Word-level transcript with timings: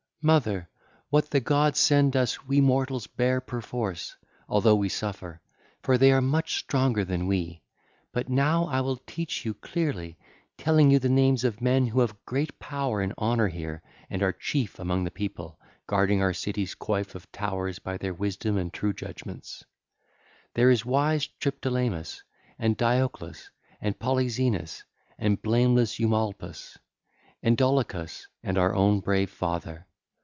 147 0.23 0.67
168) 1.09 1.09
'Mother, 1.09 1.09
what 1.09 1.31
the 1.31 1.39
gods 1.39 1.79
send 1.79 2.15
us, 2.15 2.47
we 2.47 2.61
mortals 2.61 3.07
bear 3.07 3.41
perforce, 3.41 4.15
although 4.47 4.75
we 4.75 4.87
suffer; 4.87 5.41
for 5.81 5.97
they 5.97 6.11
are 6.11 6.21
much 6.21 6.59
stronger 6.59 7.03
than 7.03 7.25
we. 7.25 7.63
But 8.11 8.29
now 8.29 8.67
I 8.67 8.81
will 8.81 8.97
teach 8.97 9.45
you 9.45 9.55
clearly, 9.55 10.19
telling 10.59 10.91
you 10.91 10.99
the 10.99 11.09
names 11.09 11.43
of 11.43 11.59
men 11.59 11.87
who 11.87 12.01
have 12.01 12.23
great 12.23 12.59
power 12.59 13.01
and 13.01 13.15
honour 13.17 13.47
here 13.47 13.81
and 14.11 14.21
are 14.21 14.31
chief 14.31 14.77
among 14.77 15.05
the 15.05 15.09
people, 15.09 15.59
guarding 15.87 16.21
our 16.21 16.33
city's 16.35 16.75
coif 16.75 17.15
of 17.15 17.31
towers 17.31 17.79
by 17.79 17.97
their 17.97 18.13
wisdom 18.13 18.57
and 18.59 18.71
true 18.71 18.93
judgements: 18.93 19.63
there 20.53 20.69
is 20.69 20.85
wise 20.85 21.25
Triptolemus 21.39 22.21
and 22.59 22.77
Dioclus 22.77 23.49
and 23.81 23.97
Polyxeinus 23.97 24.83
and 25.17 25.41
blameless 25.41 25.97
Eumolpus 25.99 26.77
and 27.41 27.57
Dolichus 27.57 28.27
and 28.43 28.59
our 28.59 28.75
own 28.75 28.99
brave 28.99 29.31
father. 29.31 29.87